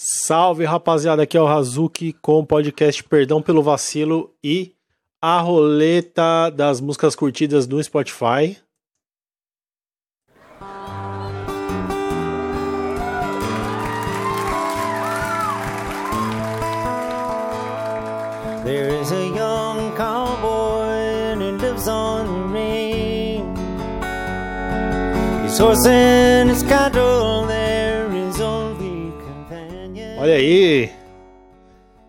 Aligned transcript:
Salve 0.00 0.64
rapaziada, 0.64 1.24
aqui 1.24 1.36
é 1.36 1.40
o 1.40 1.44
Razuki 1.44 2.12
com 2.12 2.38
o 2.38 2.46
podcast 2.46 3.02
Perdão 3.02 3.42
pelo 3.42 3.64
Vacilo 3.64 4.32
e 4.44 4.72
a 5.20 5.40
roleta 5.40 6.50
das 6.50 6.80
músicas 6.80 7.16
curtidas 7.16 7.66
no 7.66 7.82
Spotify. 7.82 8.56
There 18.64 19.00
is 19.00 19.10
a 19.10 19.26
young 19.34 19.96
cowboy 19.96 20.92
and 21.32 21.42
he 21.42 21.50
lives 21.50 21.88
on 21.88 22.24
the 22.24 22.54
range. 22.54 23.58
His 25.42 25.58
horse 25.58 25.84
and 25.88 26.50
his 26.50 26.62
cattle, 26.62 27.48
Olha 30.28 30.36
aí, 30.36 30.92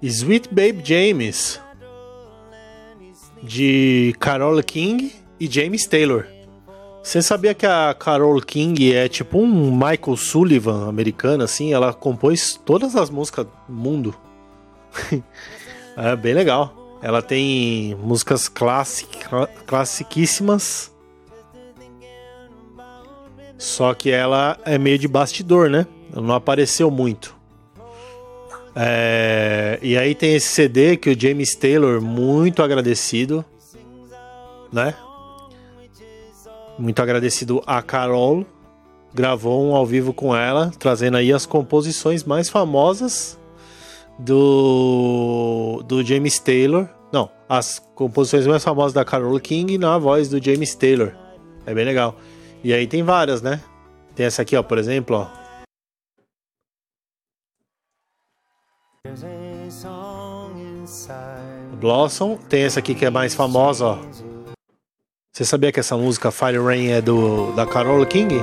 Sweet 0.04 0.50
Babe 0.50 0.82
James 0.84 1.58
de 3.42 4.14
Carole 4.20 4.62
King 4.62 5.14
e 5.40 5.48
James 5.48 5.88
Taylor. 5.88 6.26
Você 7.02 7.22
sabia 7.22 7.54
que 7.54 7.66
a 7.66 7.96
Carole 7.98 8.42
King 8.42 8.94
é 8.94 9.08
tipo 9.08 9.40
um 9.40 9.72
Michael 9.72 10.18
Sullivan 10.18 10.90
americana, 10.90 11.46
assim? 11.46 11.72
Ela 11.72 11.94
compôs 11.94 12.60
todas 12.66 12.94
as 12.94 13.10
músicas 13.10 13.46
do 13.46 13.74
mundo. 13.74 14.14
é 15.96 16.14
bem 16.18 16.34
legal. 16.34 17.00
Ela 17.02 17.22
tem 17.22 17.96
músicas 18.04 18.52
classiquíssimas. 19.66 20.94
Só 23.58 23.94
que 23.94 24.12
ela 24.12 24.60
é 24.66 24.78
meio 24.78 25.00
de 25.00 25.08
bastidor, 25.08 25.70
né? 25.70 25.88
Ela 26.12 26.22
não 26.22 26.36
apareceu 26.36 26.92
muito. 26.92 27.39
É, 28.82 29.78
e 29.82 29.98
aí 29.98 30.16
tem 30.16 30.36
esse 30.36 30.48
CD 30.48 30.96
que 30.96 31.10
o 31.10 31.20
James 31.20 31.54
Taylor, 31.54 32.02
muito 32.02 32.64
agradecido, 32.64 33.44
né? 34.72 34.96
Muito 36.78 37.02
agradecido 37.02 37.62
a 37.68 37.82
Carol, 37.82 38.46
gravou 39.14 39.62
um 39.62 39.76
ao 39.76 39.86
vivo 39.86 40.14
com 40.14 40.34
ela, 40.34 40.72
trazendo 40.80 41.18
aí 41.18 41.34
as 41.34 41.46
composições 41.46 42.24
mais 42.24 42.48
famosas 42.48 43.38
do, 44.18 45.84
do 45.86 46.02
James 46.02 46.40
Taylor. 46.40 46.88
Não, 47.12 47.30
as 47.50 47.80
composições 47.96 48.48
mais 48.48 48.64
famosas 48.64 48.94
da 48.94 49.04
Carol 49.04 49.38
King 49.42 49.78
na 49.78 49.98
voz 49.98 50.30
do 50.30 50.42
James 50.42 50.74
Taylor. 50.74 51.12
É 51.66 51.74
bem 51.74 51.84
legal. 51.84 52.16
E 52.64 52.74
aí 52.74 52.88
tem 52.88 53.04
várias, 53.04 53.42
né? 53.42 53.60
Tem 54.16 54.26
essa 54.26 54.42
aqui, 54.42 54.56
ó, 54.56 54.64
por 54.64 54.78
exemplo, 54.78 55.18
ó. 55.18 55.39
Blossom. 61.80 62.36
Tem 62.50 62.64
essa 62.64 62.80
aqui 62.80 62.94
que 62.94 63.06
é 63.06 63.10
mais 63.10 63.34
famosa, 63.34 63.86
ó. 63.86 63.98
Você 65.32 65.46
sabia 65.46 65.72
que 65.72 65.80
essa 65.80 65.96
música 65.96 66.32
Fire 66.32 66.60
Rain 66.60 66.90
é 66.90 67.02
do 67.02 67.54
da 67.54 67.66
Carole 67.66 68.06
King? 68.06 68.36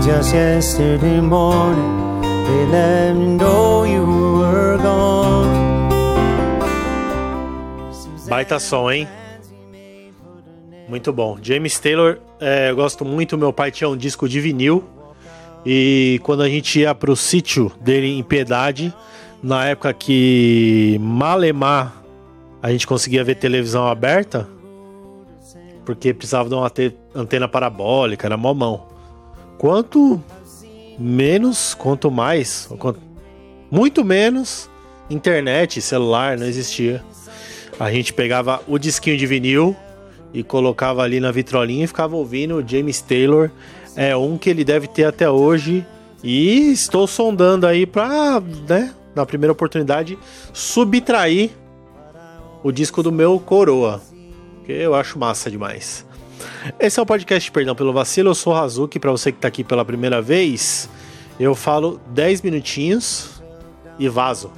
Just 0.00 0.32
yesterday 0.32 1.20
morning, 1.20 1.99
they 2.50 2.66
let 2.66 3.14
me 3.14 3.36
know 3.36 3.84
you 3.84 4.04
were 4.38 4.76
gone. 4.78 5.48
Baita 8.28 8.58
som, 8.58 8.90
hein? 8.90 9.08
Muito 10.88 11.12
bom. 11.12 11.38
James 11.40 11.78
Taylor, 11.78 12.18
é, 12.40 12.70
eu 12.70 12.76
gosto 12.76 13.04
muito. 13.04 13.38
Meu 13.38 13.52
pai 13.52 13.70
tinha 13.70 13.88
um 13.88 13.96
disco 13.96 14.28
de 14.28 14.40
vinil. 14.40 14.82
E 15.64 16.20
quando 16.24 16.42
a 16.42 16.48
gente 16.48 16.80
ia 16.80 16.94
pro 16.94 17.14
sítio 17.14 17.70
dele 17.80 18.06
em 18.18 18.22
Piedade, 18.22 18.92
na 19.42 19.66
época 19.66 19.92
que 19.92 20.96
Malemar 21.00 21.92
a 22.62 22.70
gente 22.72 22.86
conseguia 22.86 23.22
ver 23.22 23.36
televisão 23.36 23.86
aberta, 23.86 24.48
porque 25.84 26.12
precisava 26.14 26.48
de 26.48 26.54
uma 26.54 26.68
te- 26.70 26.94
antena 27.14 27.46
parabólica, 27.48 28.26
era 28.26 28.36
mó 28.36 28.52
mão. 28.54 28.86
Quanto 29.58 30.20
menos, 30.98 31.74
quanto 31.74 32.10
mais, 32.10 32.68
quanto- 32.78 33.00
muito 33.70 34.04
menos, 34.04 34.68
internet, 35.08 35.80
celular 35.80 36.36
não 36.38 36.46
existia. 36.46 37.02
A 37.78 37.90
gente 37.90 38.12
pegava 38.12 38.60
o 38.68 38.78
disquinho 38.78 39.16
de 39.16 39.26
vinil 39.26 39.74
e 40.34 40.42
colocava 40.42 41.02
ali 41.02 41.18
na 41.20 41.30
vitrolinha 41.32 41.84
e 41.84 41.86
ficava 41.88 42.14
ouvindo 42.16 42.56
o 42.56 42.66
James 42.68 43.00
Taylor. 43.00 43.50
É 43.96 44.16
um 44.16 44.36
que 44.36 44.50
ele 44.50 44.64
deve 44.64 44.86
ter 44.86 45.04
até 45.04 45.28
hoje. 45.30 45.84
E 46.22 46.70
estou 46.70 47.06
sondando 47.06 47.66
aí 47.66 47.86
pra, 47.86 48.40
né, 48.68 48.92
na 49.14 49.24
primeira 49.24 49.52
oportunidade, 49.52 50.18
subtrair 50.52 51.50
o 52.62 52.70
disco 52.70 53.02
do 53.02 53.10
meu 53.10 53.40
coroa. 53.40 54.02
Que 54.66 54.72
eu 54.72 54.94
acho 54.94 55.18
massa 55.18 55.50
demais. 55.50 56.04
Esse 56.78 56.98
é 56.98 57.02
o 57.02 57.06
podcast 57.06 57.50
Perdão 57.50 57.74
pelo 57.74 57.92
Vacilo. 57.92 58.30
Eu 58.30 58.34
sou 58.34 58.52
o 58.52 58.56
Razuki. 58.56 58.98
Pra 58.98 59.10
você 59.10 59.32
que 59.32 59.38
tá 59.38 59.48
aqui 59.48 59.64
pela 59.64 59.84
primeira 59.84 60.20
vez, 60.22 60.88
eu 61.38 61.54
falo 61.54 62.00
10 62.08 62.42
minutinhos 62.42 63.42
e 63.98 64.08
vazo. 64.08 64.52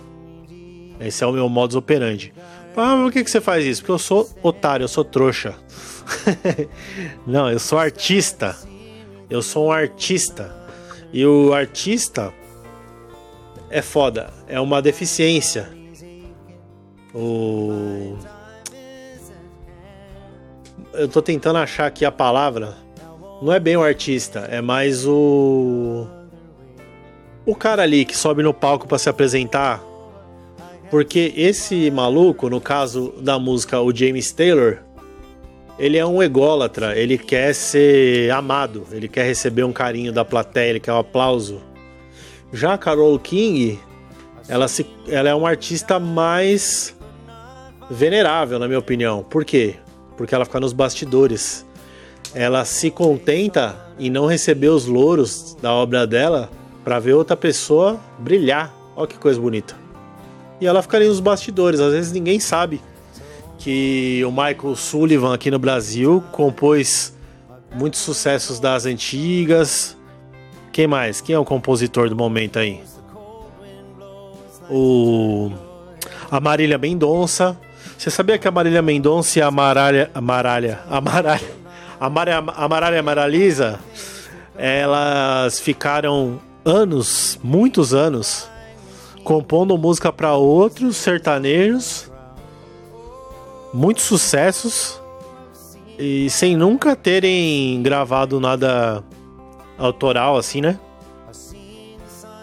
Esse 1.00 1.24
é 1.24 1.26
o 1.26 1.32
meu 1.32 1.48
modus 1.48 1.76
operandi. 1.76 2.32
Ah, 2.76 2.96
mas 2.96 3.04
por 3.04 3.12
que, 3.12 3.24
que 3.24 3.30
você 3.30 3.40
faz 3.40 3.64
isso? 3.64 3.82
Porque 3.82 3.92
eu 3.92 3.98
sou 3.98 4.30
otário, 4.42 4.84
eu 4.84 4.88
sou 4.88 5.04
trouxa. 5.04 5.54
Não, 7.26 7.50
eu 7.50 7.58
sou 7.58 7.78
artista. 7.78 8.56
Eu 9.28 9.42
sou 9.42 9.68
um 9.68 9.72
artista. 9.72 10.54
E 11.12 11.24
o 11.26 11.52
artista 11.52 12.32
é 13.68 13.82
foda. 13.82 14.32
É 14.46 14.60
uma 14.60 14.80
deficiência. 14.80 15.68
O. 17.14 18.16
Eu 20.94 21.08
tô 21.08 21.22
tentando 21.22 21.58
achar 21.58 21.86
aqui 21.86 22.04
a 22.04 22.12
palavra. 22.12 22.76
Não 23.40 23.52
é 23.52 23.58
bem 23.58 23.76
o 23.76 23.82
artista, 23.82 24.40
é 24.50 24.60
mais 24.60 25.06
o. 25.06 26.06
O 27.44 27.56
cara 27.56 27.82
ali 27.82 28.04
que 28.04 28.16
sobe 28.16 28.42
no 28.42 28.54
palco 28.54 28.86
pra 28.86 28.98
se 28.98 29.08
apresentar 29.08 29.82
porque 30.92 31.32
esse 31.34 31.90
maluco, 31.90 32.50
no 32.50 32.60
caso 32.60 33.14
da 33.18 33.38
música, 33.38 33.80
o 33.80 33.96
James 33.96 34.30
Taylor, 34.30 34.76
ele 35.78 35.96
é 35.96 36.04
um 36.04 36.22
ególatra, 36.22 36.94
ele 36.94 37.16
quer 37.16 37.54
ser 37.54 38.30
amado, 38.30 38.86
ele 38.92 39.08
quer 39.08 39.24
receber 39.24 39.64
um 39.64 39.72
carinho 39.72 40.12
da 40.12 40.22
plateia, 40.22 40.68
ele 40.68 40.80
quer 40.80 40.92
um 40.92 40.98
aplauso. 40.98 41.62
Já 42.52 42.74
a 42.74 42.78
Carole 42.78 43.18
King, 43.18 43.80
ela, 44.46 44.68
se, 44.68 44.84
ela 45.08 45.30
é 45.30 45.34
uma 45.34 45.48
artista 45.48 45.98
mais 45.98 46.94
venerável, 47.90 48.58
na 48.58 48.66
minha 48.68 48.78
opinião. 48.78 49.22
Por 49.22 49.46
quê? 49.46 49.76
Porque 50.22 50.34
ela 50.34 50.44
fica 50.44 50.60
nos 50.60 50.72
bastidores. 50.72 51.66
Ela 52.34 52.64
se 52.64 52.90
contenta 52.90 53.76
em 53.98 54.08
não 54.08 54.26
receber 54.26 54.68
os 54.68 54.86
louros 54.86 55.56
da 55.60 55.72
obra 55.72 56.06
dela 56.06 56.50
para 56.84 56.98
ver 56.98 57.14
outra 57.14 57.36
pessoa 57.36 58.00
brilhar. 58.18 58.74
Olha 58.96 59.06
que 59.06 59.18
coisa 59.18 59.40
bonita 59.40 59.82
e 60.62 60.66
ela 60.66 60.80
ficaria 60.80 61.08
nos 61.08 61.18
bastidores. 61.18 61.80
Às 61.80 61.92
vezes 61.92 62.12
ninguém 62.12 62.38
sabe 62.38 62.80
que 63.58 64.22
o 64.24 64.30
Michael 64.30 64.76
Sullivan 64.76 65.34
aqui 65.34 65.50
no 65.50 65.58
Brasil 65.58 66.22
compôs 66.30 67.12
muitos 67.74 67.98
sucessos 67.98 68.60
das 68.60 68.86
antigas. 68.86 69.96
Quem 70.70 70.86
mais? 70.86 71.20
Quem 71.20 71.34
é 71.34 71.38
o 71.38 71.44
compositor 71.44 72.08
do 72.08 72.14
momento 72.14 72.60
aí? 72.60 72.80
O 74.70 75.50
a 76.30 76.38
Marília 76.38 76.78
Mendonça. 76.78 77.58
Você 78.02 78.10
sabia 78.10 78.36
que 78.36 78.48
a 78.48 78.50
Marília 78.50 78.82
Mendonça 78.82 79.38
e 79.38 79.42
a 79.42 79.48
Maralha, 79.48 80.10
a 80.12 80.20
Maralha, 80.20 80.80
a 80.90 81.00
Maralha, 81.00 81.52
a 82.00 82.10
Maria, 82.10 82.38
a 82.38 82.68
Maralha 82.68 83.00
Maralisa, 83.00 83.78
elas 84.56 85.60
ficaram 85.60 86.40
anos, 86.64 87.38
muitos 87.44 87.94
anos 87.94 88.50
compondo 89.22 89.78
música 89.78 90.12
para 90.12 90.34
outros 90.34 90.96
sertanejos, 90.96 92.10
muitos 93.72 94.02
sucessos 94.02 95.00
e 95.96 96.28
sem 96.28 96.56
nunca 96.56 96.96
terem 96.96 97.80
gravado 97.84 98.40
nada 98.40 99.04
autoral 99.78 100.36
assim, 100.36 100.60
né? 100.60 100.76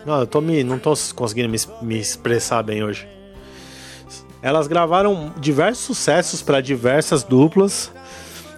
Não, 0.05 0.21
eu 0.21 0.25
tô 0.25 0.39
me, 0.39 0.63
não 0.63 0.79
tô 0.79 0.93
conseguindo 1.13 1.49
me, 1.49 1.57
me 1.81 1.99
expressar 1.99 2.63
bem 2.63 2.81
hoje. 2.81 3.18
Elas 4.41 4.67
gravaram 4.67 5.33
diversos 5.37 5.85
sucessos 5.85 6.41
para 6.41 6.61
diversas 6.61 7.23
duplas, 7.23 7.91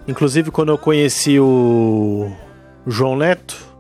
inclusive 0.07 0.51
quando 0.51 0.69
eu 0.69 0.78
conheci 0.78 1.39
o 1.39 2.31
João 2.86 3.16
Neto, 3.16 3.72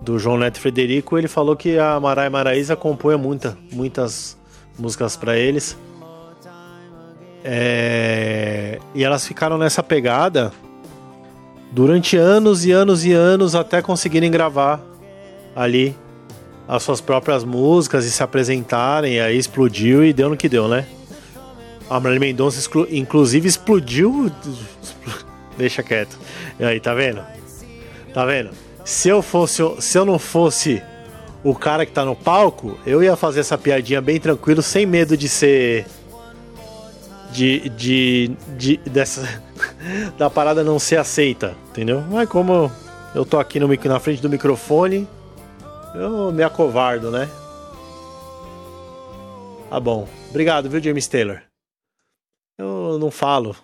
do 0.00 0.18
João 0.18 0.36
Neto 0.36 0.58
Frederico, 0.58 1.16
ele 1.16 1.28
falou 1.28 1.54
que 1.54 1.78
a 1.78 1.98
Marai 2.00 2.28
Maraíza 2.28 2.74
compõe 2.74 3.16
muita, 3.16 3.56
muitas 3.72 4.36
músicas 4.78 5.16
para 5.16 5.38
eles. 5.38 5.76
É... 7.44 8.78
E 8.94 9.04
elas 9.04 9.26
ficaram 9.26 9.56
nessa 9.56 9.82
pegada 9.82 10.52
durante 11.70 12.16
anos 12.16 12.64
e 12.64 12.72
anos 12.72 13.04
e 13.04 13.12
anos 13.12 13.54
até 13.54 13.80
conseguirem 13.80 14.30
gravar 14.30 14.80
ali 15.54 15.96
as 16.66 16.82
suas 16.82 17.00
próprias 17.00 17.44
músicas 17.44 18.04
e 18.04 18.10
se 18.10 18.22
apresentarem. 18.22 19.20
Aí 19.20 19.38
explodiu 19.38 20.04
e 20.04 20.12
deu 20.12 20.28
no 20.28 20.36
que 20.36 20.48
deu, 20.48 20.68
né? 20.68 20.86
A 21.92 22.00
Marília 22.00 22.20
Mendonça, 22.20 22.70
inclusive, 22.90 23.46
explodiu. 23.46 24.32
Deixa 25.58 25.82
quieto. 25.82 26.18
E 26.58 26.64
aí, 26.64 26.80
tá 26.80 26.94
vendo? 26.94 27.22
Tá 28.14 28.24
vendo? 28.24 28.50
Se 28.82 29.10
eu 29.10 29.20
fosse, 29.20 29.62
se 29.78 29.98
eu 29.98 30.06
não 30.06 30.18
fosse 30.18 30.82
o 31.44 31.54
cara 31.54 31.84
que 31.84 31.92
tá 31.92 32.02
no 32.02 32.16
palco, 32.16 32.78
eu 32.86 33.02
ia 33.02 33.14
fazer 33.14 33.40
essa 33.40 33.58
piadinha 33.58 34.00
bem 34.00 34.18
tranquilo, 34.18 34.62
sem 34.62 34.86
medo 34.86 35.18
de 35.18 35.28
ser 35.28 35.84
de, 37.30 37.68
de, 37.68 38.36
de 38.56 38.76
dessa 38.78 39.42
da 40.16 40.30
parada 40.30 40.64
não 40.64 40.78
ser 40.78 40.96
aceita, 40.96 41.54
entendeu? 41.70 42.02
Mas 42.10 42.26
como 42.26 42.72
eu 43.14 43.26
tô 43.26 43.38
aqui 43.38 43.60
no, 43.60 43.68
na 43.68 44.00
frente 44.00 44.22
do 44.22 44.30
microfone, 44.30 45.06
eu 45.94 46.32
me 46.32 46.42
acovardo, 46.42 47.10
né? 47.10 47.28
Tá 49.68 49.78
bom. 49.78 50.08
Obrigado, 50.30 50.70
viu, 50.70 50.82
James 50.82 51.06
Taylor? 51.06 51.51
Eu 52.62 52.98
não 52.98 53.10
falo 53.10 53.56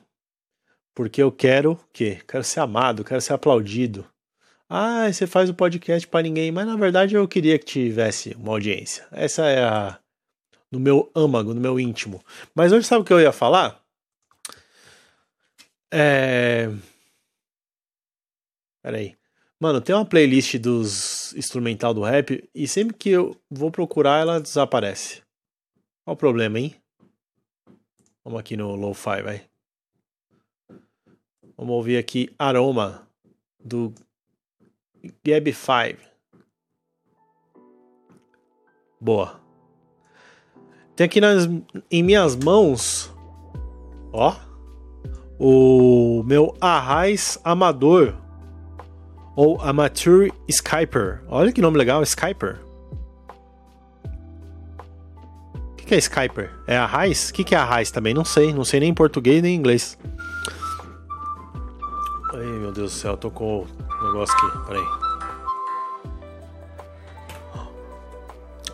porque 0.92 1.22
eu 1.22 1.30
quero 1.30 1.72
o 1.72 1.80
quê? 1.92 2.20
Quero 2.26 2.42
ser 2.42 2.58
amado, 2.58 3.04
quero 3.04 3.20
ser 3.20 3.32
aplaudido. 3.32 4.04
Ah, 4.68 5.10
você 5.10 5.28
faz 5.28 5.48
o 5.48 5.54
podcast 5.54 6.08
para 6.08 6.22
ninguém, 6.22 6.50
mas 6.50 6.66
na 6.66 6.76
verdade 6.76 7.14
eu 7.14 7.28
queria 7.28 7.56
que 7.56 7.64
tivesse 7.64 8.34
uma 8.34 8.52
audiência. 8.52 9.06
Essa 9.12 9.46
é 9.46 9.62
a 9.62 10.00
no 10.72 10.80
meu 10.80 11.08
âmago, 11.14 11.54
no 11.54 11.60
meu 11.60 11.78
íntimo. 11.78 12.20
Mas 12.52 12.72
hoje 12.72 12.86
sabe 12.86 13.02
o 13.02 13.04
que 13.04 13.12
eu 13.12 13.20
ia 13.20 13.30
falar? 13.30 13.80
É. 15.92 16.68
Peraí. 18.82 19.16
Mano, 19.60 19.80
tem 19.80 19.94
uma 19.94 20.04
playlist 20.04 20.56
dos 20.58 21.32
instrumental 21.34 21.94
do 21.94 22.02
rap 22.02 22.48
e 22.52 22.66
sempre 22.66 22.96
que 22.96 23.10
eu 23.10 23.40
vou 23.48 23.70
procurar 23.70 24.20
ela 24.20 24.40
desaparece. 24.40 25.22
Qual 26.04 26.14
o 26.14 26.16
problema, 26.16 26.58
hein? 26.58 26.74
Vamos 28.28 28.40
aqui 28.40 28.58
no 28.58 28.76
Lo-Fi, 28.76 29.22
vai. 29.22 29.42
Vamos 31.56 31.74
ouvir 31.74 31.96
aqui 31.96 32.28
Aroma 32.38 33.08
do 33.58 33.90
Gab 35.24 35.50
5. 35.50 35.98
Boa. 39.00 39.40
Tem 40.94 41.06
aqui 41.06 41.22
nas, 41.22 41.48
em 41.90 42.02
minhas 42.02 42.36
mãos, 42.36 43.10
ó, 44.12 44.36
o 45.38 46.22
meu 46.22 46.54
Arraiz 46.60 47.38
Amador 47.42 48.14
ou 49.34 49.58
Amateur 49.62 50.30
Skyper. 50.46 51.22
Olha 51.28 51.50
que 51.50 51.62
nome 51.62 51.78
legal, 51.78 52.02
Skyper. 52.02 52.67
Que, 55.88 55.94
é 55.94 55.98
Skyper? 55.98 56.50
É 56.66 56.76
Arraiz? 56.76 57.30
O 57.30 57.32
que, 57.32 57.42
que 57.42 57.54
é 57.54 57.58
Arraiz 57.58 57.90
também? 57.90 58.12
Não 58.12 58.24
sei, 58.24 58.52
não 58.52 58.64
sei 58.64 58.80
nem 58.80 58.90
em 58.90 58.94
português 58.94 59.42
nem 59.42 59.54
em 59.54 59.58
inglês. 59.58 59.98
Ai 62.34 62.44
meu 62.44 62.70
Deus 62.70 62.92
do 62.92 62.96
céu, 62.96 63.16
tocou 63.16 63.66
o 64.00 64.04
negócio 64.06 64.34
aqui, 64.36 64.66
peraí. 64.66 64.84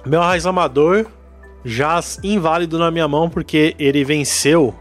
Meu 0.04 0.20
Arraiz 0.20 0.44
Amador 0.44 1.06
jaz 1.64 2.18
inválido 2.22 2.78
na 2.78 2.90
minha 2.90 3.08
mão 3.08 3.30
porque 3.30 3.74
ele 3.78 4.04
venceu 4.04 4.74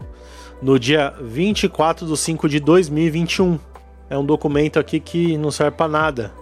no 0.60 0.78
dia 0.78 1.14
24 1.20 2.06
de 2.06 2.16
5 2.16 2.48
de 2.48 2.60
2021. 2.60 3.58
É 4.10 4.18
um 4.18 4.26
documento 4.26 4.78
aqui 4.78 5.00
que 5.00 5.38
não 5.38 5.50
serve 5.50 5.76
para 5.76 5.88
nada. 5.88 6.32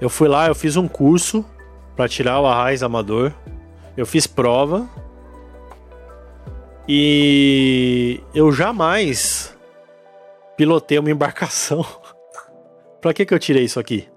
Eu 0.00 0.10
fui 0.10 0.28
lá, 0.28 0.48
eu 0.48 0.54
fiz 0.54 0.76
um 0.76 0.88
curso 0.88 1.44
para 1.94 2.08
tirar 2.08 2.40
o 2.40 2.46
arraiz 2.46 2.82
amador. 2.82 3.32
Eu 3.96 4.04
fiz 4.04 4.26
prova. 4.26 4.88
E 6.92 8.20
eu 8.34 8.50
jamais 8.50 9.56
pilotei 10.56 10.98
uma 10.98 11.08
embarcação. 11.08 11.86
para 13.00 13.14
que 13.14 13.24
que 13.24 13.32
eu 13.32 13.38
tirei 13.38 13.62
isso 13.62 13.78
aqui? 13.78 14.08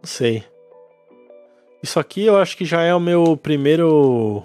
Não 0.00 0.04
sei. 0.04 0.44
Isso 1.82 1.98
aqui 1.98 2.24
eu 2.24 2.36
acho 2.36 2.56
que 2.56 2.64
já 2.64 2.82
é 2.82 2.94
o 2.94 3.00
meu 3.00 3.36
primeiro. 3.36 4.44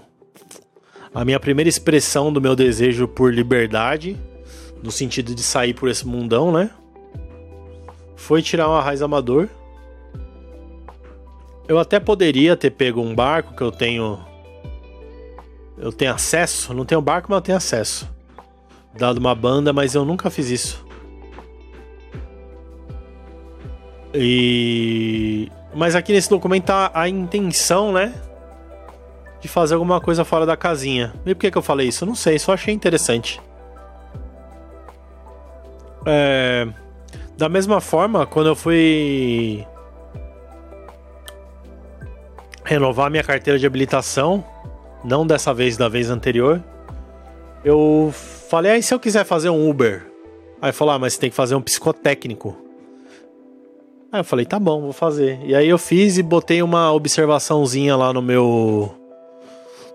A 1.14 1.24
minha 1.24 1.40
primeira 1.40 1.70
expressão 1.70 2.34
do 2.34 2.42
meu 2.42 2.56
desejo 2.56 3.08
por 3.08 3.32
liberdade, 3.32 4.18
no 4.82 4.90
sentido 4.90 5.36
de 5.36 5.44
sair 5.44 5.76
por 5.76 5.90
esse 5.90 6.08
mundão, 6.08 6.52
né? 6.52 6.72
Foi 8.16 8.42
tirar 8.42 8.68
uma 8.68 8.82
raiz 8.82 9.04
amador. 9.04 9.48
Eu 11.68 11.78
até 11.78 12.00
poderia 12.00 12.58
ter 12.58 12.72
pego 12.72 13.00
um 13.00 13.14
barco 13.14 13.56
que 13.56 13.62
eu 13.62 13.72
tenho. 13.72 14.26
Eu 15.78 15.92
tenho 15.92 16.14
acesso. 16.14 16.74
Não 16.74 16.86
tenho 16.86 17.02
barco, 17.02 17.28
mas 17.30 17.38
eu 17.38 17.42
tenho 17.42 17.58
acesso. 17.58 18.10
Dado 18.98 19.18
uma 19.18 19.36
banda, 19.36 19.72
mas 19.72 19.94
eu 19.94 20.04
nunca 20.04 20.30
fiz 20.30 20.50
isso. 20.50 20.86
E 24.14 25.52
mas 25.78 25.96
aqui 25.96 26.12
nesse 26.12 26.30
documento 26.30 26.66
tá 26.66 26.90
a 26.94 27.08
intenção, 27.08 27.92
né? 27.92 28.14
De 29.40 29.48
fazer 29.48 29.76
alguma 29.76 30.02
coisa 30.02 30.26
fora 30.26 30.46
da 30.46 30.58
casinha. 30.58 31.14
E 31.24 31.36
por 31.36 31.42
que, 31.42 31.52
que 31.52 31.58
eu 31.58 31.62
falei 31.62 31.88
isso? 31.90 32.04
Eu 32.04 32.08
não 32.08 32.16
sei, 32.16 32.40
só 32.40 32.54
achei 32.54 32.74
interessante. 32.74 33.40
É... 36.06 36.68
Da 37.38 37.48
mesma 37.48 37.80
forma, 37.80 38.26
quando 38.26 38.48
eu 38.48 38.56
fui 38.56 39.64
renovar 42.64 43.12
minha 43.12 43.24
carteira 43.24 43.60
de 43.60 43.68
habilitação, 43.68 44.44
não 45.08 45.26
dessa 45.26 45.54
vez, 45.54 45.78
da 45.78 45.88
vez 45.88 46.10
anterior, 46.10 46.62
eu 47.64 48.12
falei, 48.14 48.74
aí 48.74 48.80
ah, 48.80 48.82
se 48.84 48.94
eu 48.94 49.00
quiser 49.00 49.24
fazer 49.24 49.50
um 49.50 49.70
Uber? 49.70 50.06
Aí 50.62 50.74
falou, 50.74 50.94
ah, 50.94 51.00
mas 51.00 51.14
você 51.14 51.20
tem 51.22 51.30
que 51.30 51.36
fazer 51.36 51.56
um 51.56 51.62
psicotécnico. 51.62 52.58
Aí 54.12 54.20
eu 54.20 54.24
falei, 54.26 54.46
tá 54.46 54.60
bom, 54.60 54.82
vou 54.82 54.92
fazer. 54.92 55.40
E 55.46 55.56
aí 55.56 55.70
eu 55.70 55.78
fiz 55.78 56.18
e 56.18 56.24
botei 56.24 56.62
uma 56.62 56.92
observaçãozinha 56.92 57.96
lá 57.96 58.12
no 58.12 58.22
meu 58.22 58.94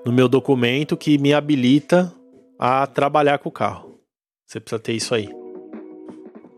no 0.05 0.11
meu 0.11 0.29
documento 0.29 0.97
que 0.97 1.19
me 1.19 1.33
habilita 1.33 2.13
a 2.59 2.87
trabalhar 2.87 3.39
com 3.39 3.51
o 3.51 3.53
carro. 3.53 3.99
Você 4.47 4.59
precisa 4.59 4.81
ter 4.81 4.95
isso 4.95 5.15
aí. 5.15 5.29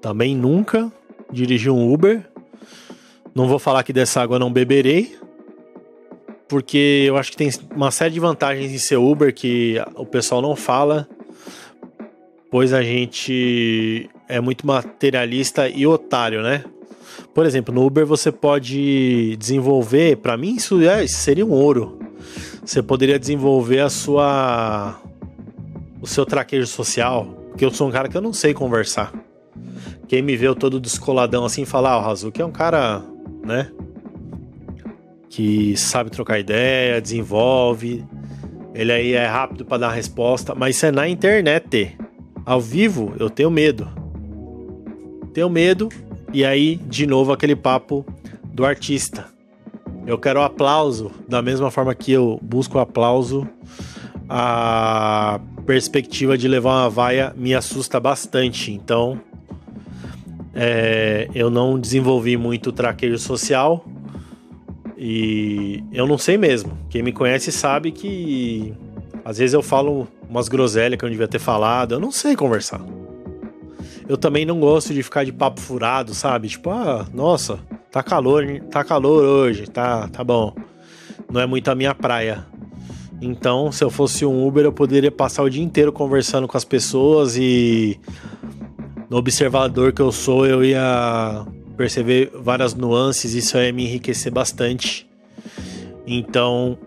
Também 0.00 0.34
nunca 0.34 0.92
dirigi 1.30 1.68
um 1.68 1.92
Uber. 1.92 2.24
Não 3.34 3.48
vou 3.48 3.58
falar 3.58 3.82
que 3.82 3.92
dessa 3.92 4.22
água 4.22 4.38
não 4.38 4.52
beberei, 4.52 5.18
porque 6.48 7.04
eu 7.06 7.16
acho 7.16 7.30
que 7.30 7.36
tem 7.36 7.50
uma 7.74 7.90
série 7.90 8.14
de 8.14 8.20
vantagens 8.20 8.72
em 8.72 8.78
ser 8.78 8.96
Uber 8.96 9.34
que 9.34 9.76
o 9.96 10.04
pessoal 10.04 10.42
não 10.42 10.54
fala, 10.54 11.08
pois 12.50 12.72
a 12.72 12.82
gente 12.82 14.08
é 14.28 14.40
muito 14.40 14.66
materialista 14.66 15.68
e 15.68 15.86
otário, 15.86 16.42
né? 16.42 16.64
Por 17.34 17.46
exemplo, 17.46 17.74
no 17.74 17.84
Uber 17.84 18.06
você 18.06 18.30
pode 18.30 19.36
desenvolver, 19.36 20.18
para 20.18 20.36
mim 20.36 20.54
isso 20.54 20.80
é, 20.82 21.06
seria 21.06 21.44
um 21.44 21.50
ouro. 21.50 21.98
Você 22.64 22.82
poderia 22.82 23.18
desenvolver 23.18 23.80
a 23.80 23.90
sua 23.90 25.00
o 26.00 26.06
seu 26.06 26.26
traquejo 26.26 26.66
social, 26.66 27.26
porque 27.50 27.64
eu 27.64 27.70
sou 27.70 27.88
um 27.88 27.90
cara 27.90 28.08
que 28.08 28.16
eu 28.16 28.20
não 28.20 28.32
sei 28.32 28.52
conversar. 28.52 29.12
Quem 30.06 30.20
me 30.20 30.36
vê 30.36 30.46
eu 30.46 30.54
todo 30.54 30.78
descoladão 30.78 31.44
assim 31.44 31.64
falar, 31.64 31.92
ah, 31.92 31.98
o 31.98 32.02
Razuki 32.02 32.42
é 32.42 32.44
um 32.44 32.52
cara, 32.52 33.02
né, 33.42 33.70
que 35.34 35.76
sabe 35.76 36.10
trocar 36.10 36.38
ideia, 36.38 37.00
desenvolve, 37.00 38.04
ele 38.72 38.92
aí 38.92 39.14
é 39.14 39.26
rápido 39.26 39.64
para 39.64 39.78
dar 39.78 39.90
resposta, 39.90 40.54
mas 40.54 40.76
isso 40.76 40.86
é 40.86 40.92
na 40.92 41.08
internet. 41.08 41.96
Ao 42.46 42.60
vivo 42.60 43.12
eu 43.18 43.28
tenho 43.28 43.50
medo. 43.50 43.88
Tenho 45.32 45.50
medo 45.50 45.88
e 46.32 46.44
aí, 46.44 46.76
de 46.76 47.04
novo, 47.04 47.32
aquele 47.32 47.56
papo 47.56 48.06
do 48.44 48.64
artista. 48.64 49.26
Eu 50.06 50.18
quero 50.18 50.40
aplauso, 50.40 51.10
da 51.28 51.42
mesma 51.42 51.68
forma 51.68 51.92
que 51.96 52.12
eu 52.12 52.38
busco 52.40 52.78
aplauso, 52.78 53.44
a 54.28 55.40
perspectiva 55.66 56.38
de 56.38 56.46
levar 56.46 56.82
uma 56.82 56.90
vaia 56.90 57.34
me 57.36 57.56
assusta 57.56 57.98
bastante. 57.98 58.72
Então, 58.72 59.20
é, 60.54 61.28
eu 61.34 61.50
não 61.50 61.76
desenvolvi 61.76 62.36
muito 62.36 62.70
traquejo 62.70 63.18
social 63.18 63.84
e 65.06 65.84
eu 65.92 66.06
não 66.06 66.16
sei 66.16 66.38
mesmo. 66.38 66.78
Quem 66.88 67.02
me 67.02 67.12
conhece 67.12 67.52
sabe 67.52 67.92
que 67.92 68.72
às 69.24 69.38
vezes 69.38 69.52
eu 69.52 69.62
falo 69.62 70.08
umas 70.28 70.48
groselhas 70.48 70.98
que 70.98 71.04
eu 71.04 71.08
não 71.08 71.12
devia 71.12 71.28
ter 71.28 71.38
falado. 71.38 71.92
Eu 71.92 72.00
não 72.00 72.10
sei 72.10 72.34
conversar 72.34 72.80
eu 74.08 74.16
também 74.16 74.44
não 74.44 74.60
gosto 74.60 74.92
de 74.92 75.02
ficar 75.02 75.24
de 75.24 75.32
papo 75.32 75.60
furado, 75.60 76.14
sabe? 76.14 76.48
Tipo, 76.48 76.70
ah, 76.70 77.06
nossa, 77.12 77.58
tá 77.90 78.02
calor, 78.02 78.44
tá 78.70 78.84
calor 78.84 79.24
hoje, 79.24 79.66
tá, 79.66 80.08
tá 80.08 80.22
bom. 80.22 80.54
Não 81.30 81.40
é 81.40 81.46
muito 81.46 81.70
a 81.70 81.74
minha 81.74 81.94
praia. 81.94 82.46
Então, 83.20 83.72
se 83.72 83.82
eu 83.82 83.90
fosse 83.90 84.26
um 84.26 84.46
Uber, 84.46 84.64
eu 84.64 84.72
poderia 84.72 85.10
passar 85.10 85.42
o 85.42 85.48
dia 85.48 85.62
inteiro 85.62 85.92
conversando 85.92 86.46
com 86.46 86.56
as 86.56 86.64
pessoas 86.64 87.36
e 87.36 87.98
no 89.08 89.16
observador 89.16 89.92
que 89.92 90.02
eu 90.02 90.12
sou, 90.12 90.46
eu 90.46 90.62
ia 90.62 91.46
perceber 91.76 92.30
várias 92.34 92.74
nuances, 92.74 93.34
isso 93.34 93.56
ia 93.58 93.72
me 93.72 93.84
enriquecer 93.84 94.32
bastante. 94.32 95.08
Então, 96.06 96.78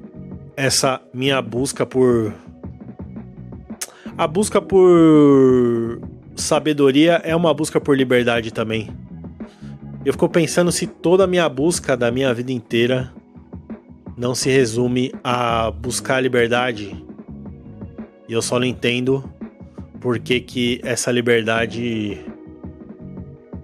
essa 0.55 1.01
minha 1.13 1.41
busca 1.41 1.85
por 1.85 2.33
a 4.17 4.25
busca 4.25 4.59
por 4.59 6.01
sabedoria 6.35 7.21
é 7.23 7.35
uma 7.35 7.53
busca 7.53 7.79
por 7.79 7.95
liberdade 7.95 8.51
também. 8.51 8.89
Eu 10.03 10.13
fico 10.13 10.27
pensando 10.29 10.71
se 10.71 10.87
toda 10.87 11.25
a 11.25 11.27
minha 11.27 11.47
busca 11.47 11.95
da 11.95 12.09
minha 12.09 12.33
vida 12.33 12.51
inteira 12.51 13.13
não 14.17 14.33
se 14.33 14.49
resume 14.49 15.13
a 15.23 15.69
buscar 15.69 16.15
a 16.15 16.21
liberdade. 16.21 16.95
E 18.27 18.33
eu 18.33 18.41
só 18.41 18.57
não 18.57 18.65
entendo 18.65 19.23
por 19.99 20.17
que, 20.17 20.39
que 20.39 20.81
essa 20.83 21.11
liberdade 21.11 22.17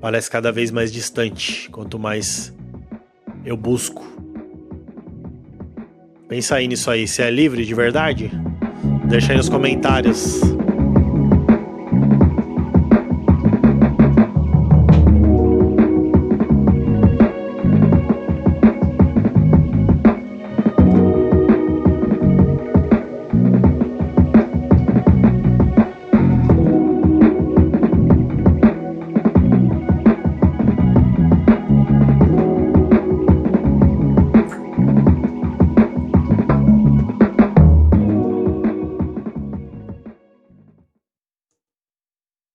parece 0.03 0.29
cada 0.29 0.51
vez 0.51 0.69
mais 0.69 0.91
distante 0.91 1.69
quanto 1.69 1.97
mais 1.97 2.53
eu 3.45 3.55
busco. 3.55 4.05
Pensa 6.27 6.55
aí 6.57 6.67
nisso 6.67 6.91
aí, 6.91 7.07
se 7.07 7.21
é 7.21 7.31
livre 7.31 7.65
de 7.65 7.73
verdade? 7.73 8.29
Deixa 9.05 9.31
aí 9.31 9.37
nos 9.37 9.47
comentários. 9.47 10.41